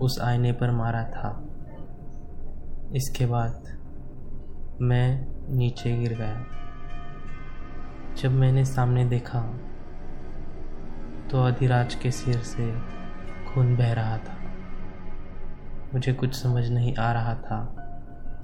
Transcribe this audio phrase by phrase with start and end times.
[0.00, 1.30] उस आईने पर मारा था।
[2.96, 3.62] इसके बाद
[4.80, 5.26] मैं
[5.56, 6.44] नीचे गिर गया।
[8.16, 9.40] जब मैंने सामने देखा
[11.30, 12.72] तो अधिराज के सिर से
[13.46, 14.36] खून बह रहा था।
[15.94, 17.76] मुझे कुछ समझ नहीं आ रहा था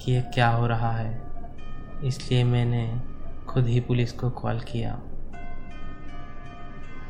[0.02, 1.22] कि यह क्या हो रहा है।
[2.04, 3.00] इसलिए मैंने
[3.48, 4.94] खुद ही पुलिस को कॉल किया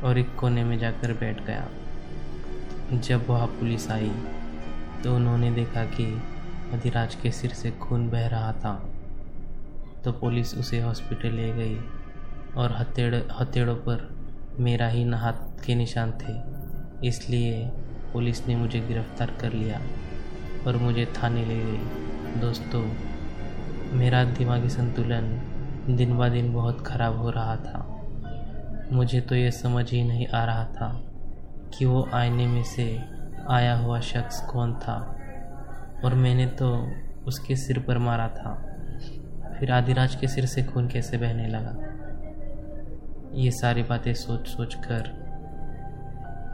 [0.03, 1.67] और एक कोने में जाकर बैठ गया।
[2.93, 4.11] जब वह पुलिस आई
[5.03, 6.05] तो उन्होंने देखा कि
[6.73, 8.73] अधिराज के सिर से खून बह रहा था।
[10.05, 11.77] तो पुलिस उसे हॉस्पिटल ले गई
[12.57, 14.09] और हथेड़, हथेड़ों पर
[14.59, 17.65] मेरा ही हाथ के निशान थे। इसलिए
[18.13, 19.81] पुलिस ने मुझे गिरफ़्तार कर लिया
[20.67, 22.83] और मुझे थाने ले गई। दोस्तों,
[23.97, 25.29] मेरा दिमागी संतुलन
[25.89, 27.87] दिन ब दिन बहुत ख़राब हो रहा था।
[28.91, 31.10] मुझे तो ये समझ ही नहीं आ रहा था
[31.73, 33.03] कि वो आईने में से
[33.49, 35.17] आया हुआ शख्स कौन था?
[36.05, 36.91] और मैंने तो
[37.27, 38.67] उसके सिर पर मारा था।
[39.59, 41.87] फिर आदिराज के सिर से खून कैसे बहने लगा?
[43.33, 45.21] ये सारी बातें सोच सोच कर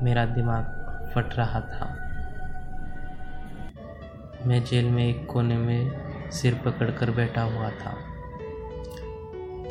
[0.03, 0.63] मेरा दिमाग
[1.15, 2.03] फट रहा था।
[4.45, 5.91] मैं जेल में एक कोने में
[6.31, 7.91] सिर पकड़कर बैठा हुआ था।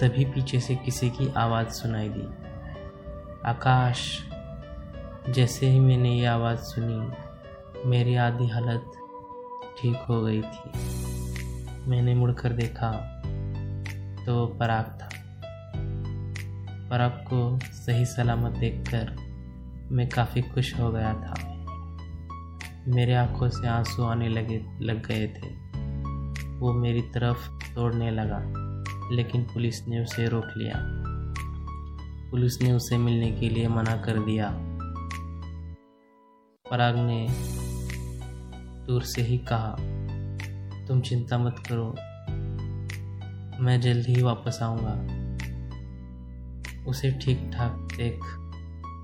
[0.01, 2.29] तभी पीछे से किसी की आवाज़ सुनाई दी।
[3.47, 4.29] आकाश
[5.31, 7.11] जैसे ही मैंने ये आवाज़ सुनी,
[7.89, 8.93] मेरी आधी हालत
[9.81, 10.71] ठीक हो गई थी।
[11.91, 12.93] मैंने मुड़कर देखा
[14.27, 15.09] तो पराग था।
[16.91, 19.17] पराग को सही सलामत देखकर
[19.91, 21.35] मैं काफ़ी खुश हो गया था।
[22.89, 25.49] मेरे आँखों से आँसू आने लगे, लग गए थे।
[26.59, 28.41] वो मेरी तरफ़ तोड़ने लगा,
[29.15, 30.75] लेकिन पुलिस ने उसे रोक लिया।
[32.31, 34.76] पुलिस ने उसे मिलने के लिए मना कर दिया।
[36.71, 37.27] पराग ने
[38.87, 39.77] दूर से ही कहा,
[40.89, 41.87] तुम चिंता मत करो,
[43.65, 44.95] मैं जल्द ही वापस आऊँगा।
[46.87, 48.25] उसे ठीक ठाक देख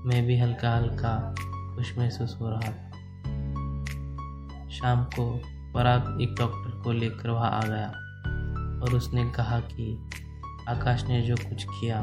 [0.05, 1.33] मैं भी हल्का हल्का
[1.75, 2.91] खुश महसूस हो रहा था।
[4.69, 5.25] शाम को
[5.73, 7.87] पराग एक डॉक्टर को लेकर वहाँ आ गया
[8.83, 9.97] और उसने कहा कि
[10.69, 12.01] आकाश ने जो कुछ किया,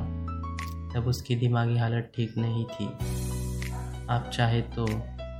[0.95, 2.87] तब उसकी दिमागी हालत ठीक नहीं थी।
[4.11, 4.87] आप चाहे तो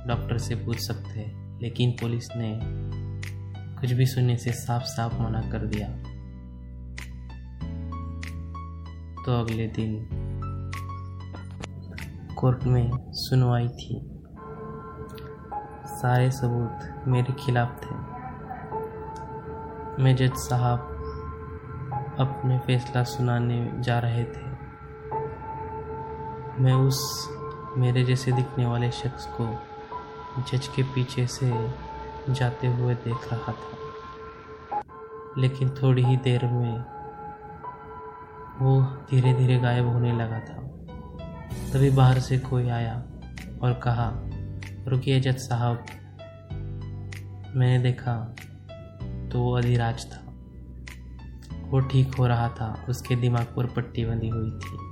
[0.07, 2.59] डॉक्टर से पूछ सकते लेकिन पुलिस ने
[3.81, 5.87] कुछ भी सुनने से साफ़ साफ़ मना कर दिया।
[9.25, 10.07] तो अगले दिन
[12.37, 14.01] कोर्ट में सुनवाई थी।
[15.85, 17.95] सारे सबूत मेरे खिलाफ थे।
[20.03, 20.79] मैं जज साहब
[22.19, 24.51] अपने फैसला सुनाने जा रहे थे।
[26.63, 27.29] मैं उस
[27.77, 29.70] मेरे जैसे दिखने वाले शख्स को
[30.39, 31.73] जज के पीछे से
[32.29, 33.81] जाते हुए देख रहा था।
[35.37, 36.79] लेकिन थोड़ी ही देर में
[38.59, 40.61] वो धीरे धीरे गायब होने लगा था।
[41.73, 43.03] तभी बाहर से कोई आया
[43.61, 44.13] और कहा,
[44.87, 45.85] रुकिए जज साहब।
[47.55, 48.35] मैंने देखा
[49.31, 50.23] तो वो अधिराज था।
[51.69, 54.91] वो ठीक हो रहा था। उसके दिमाग पर पट्टी बंधी हुई थी।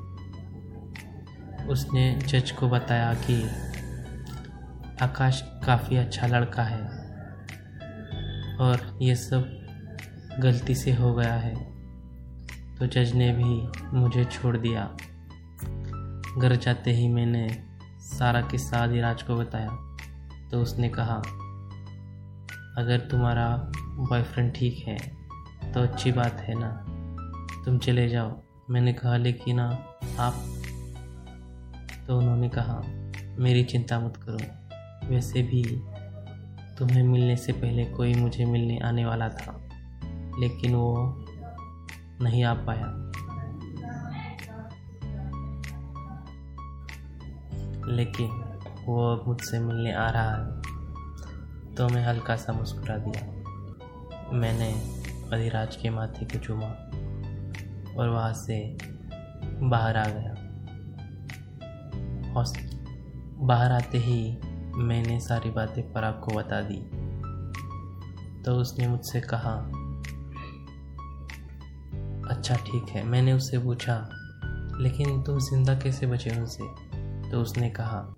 [1.68, 3.50] उसने जज को बताया कि
[5.02, 6.82] आकाश काफ़ी अच्छा लड़का है।
[8.58, 9.60] और ये सब
[10.40, 11.56] गलती से हो गया है।
[12.76, 13.68] तो जज ने भी
[13.98, 14.98] मुझे छोड़ दिया।
[16.38, 17.64] घर जाते ही मैंने
[18.00, 19.70] सारा किस्सा आदिराज को बताया।
[20.52, 21.16] तो उसने कहा,
[22.78, 23.72] अगर तुम्हारा
[24.10, 24.98] बॉयफ्रेंड ठीक है
[25.74, 26.86] तो अच्छी बात है ना?
[27.66, 30.36] तुम चले जाओ। मैंने कहा, लेकिन आप
[32.08, 32.82] तो उन्होंने कहा,
[33.40, 34.59] मेरी चिंता मत करो।
[35.10, 35.64] वैसे भी
[36.78, 39.54] तुम्हें मिलने से पहले कोई मुझे मिलने आने वाला था,
[40.40, 41.26] लेकिन वो
[42.22, 42.86] नहीं आ पाया।
[47.88, 48.28] लेकिन
[48.86, 54.70] वो अब मुझसे मिलने आ रहा है तो मैं हल्का सा मुस्कुरा दिया। मैंने
[55.34, 56.68] अधिराज के माथे को चूमा
[57.98, 58.78] और वहाँ से
[59.62, 60.36] बाहर आ गया।
[63.42, 64.20] बाहर आते ही
[64.80, 66.78] मैंने सारी बातें पराग को बता दी।
[68.44, 69.54] तो उसने मुझसे कहा
[72.30, 74.10] अच्छा ठीक है। मैंने उससे पूछा,
[74.82, 76.64] लेकिन तुम ज़िंदा कैसे बचे उनसे?
[77.32, 78.16] तो उसने कहा,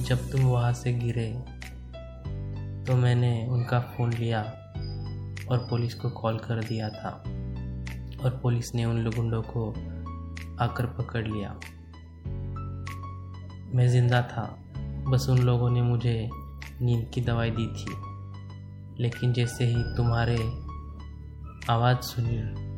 [0.00, 1.26] जब तुम वहाँ से गिरे
[2.86, 4.42] तो मैंने उनका फ़ोन लिया
[5.50, 7.10] और पुलिस को कॉल कर दिया था
[8.24, 9.70] और पुलिस ने उन गुंडों को
[10.60, 11.50] आकर पकड़ लिया।
[13.74, 14.44] मैं ज़िंदा था।
[15.10, 16.30] बस उन लोगों ने मुझे
[16.82, 18.10] नींद की दवाई दी थी।
[19.02, 20.52] लेकिन जैसे ही तुम्हारे
[21.70, 22.70] आवाज़ सुनी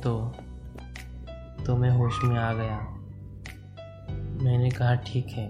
[0.00, 0.34] तो
[1.66, 2.78] तो मैं होश में आ गया।
[4.44, 5.48] मैंने कहा, ठीक है।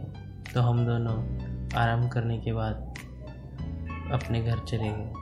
[0.55, 1.41] तो हम दोनों
[1.79, 2.75] आराम करने के बाद
[4.13, 5.13] अपने घर चले गए।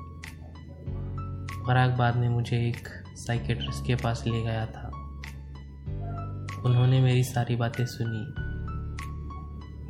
[1.67, 4.88] पराग बाद में मुझे एक साइकेट्रिस्ट के पास ले गया था।
[6.65, 8.50] उन्होंने मेरी सारी बातें सुनी।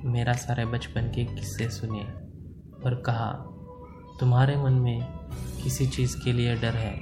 [0.04, 2.00] मेरा सारे बचपन के किस्से सुने
[2.84, 3.32] और कहा,
[4.20, 5.06] तुम्हारे मन में
[5.64, 7.00] किसी चीज़ के लिए डर है?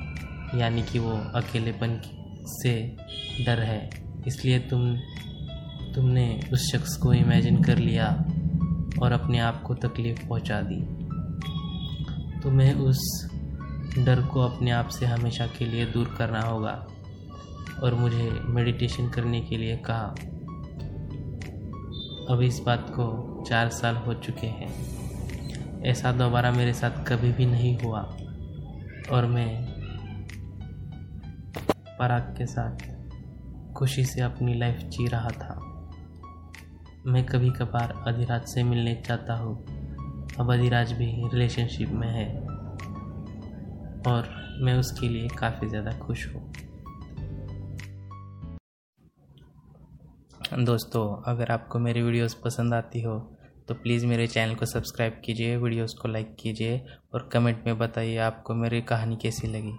[0.61, 2.01] यानी कि वो अकेलेपन
[2.47, 2.97] से
[3.47, 3.91] डर है।
[4.27, 4.97] इसलिए तुम,
[5.95, 8.25] तुमने उस शख्स को इमेजिन कर लिया
[9.03, 10.81] और अपने आप को तकलीफ़ पहुँचा दी।
[12.41, 13.31] तुम्हें उस
[13.99, 16.87] डर को अपने आप से हमेशा के लिए दूर करना होगा
[17.83, 20.15] और मुझे मेडिटेशन करने के लिए कहा
[22.31, 24.69] अब इस बात को चार साल हो चुके हैं।
[25.83, 28.01] ऐसा दोबारा मेरे साथ कभी भी नहीं हुआ।
[29.11, 29.65] और मैं
[31.99, 32.77] पराग के साथ
[33.75, 35.55] खुशी से अपनी लाइफ जी रहा था।
[37.07, 39.57] मैं कभी कभार अधिराज से मिलने चाहता हूँ।
[40.41, 42.29] अब अधिराज भी रिलेशनशिप में है।
[44.07, 44.29] और
[44.63, 46.53] मैं उसके लिए काफ़ी ज़्यादा खुश हूँ।
[50.51, 53.19] दोस्तों, अगर आपको मेरी वीडियोस पसंद आती हो
[53.69, 56.81] तो प्लीज़ मेरे चैनल को सब्सक्राइब कीजिए, वीडियोस को लाइक कीजिए
[57.15, 59.73] और कमेंट में बताइए आपको मेरी कहानी कैसी लगी।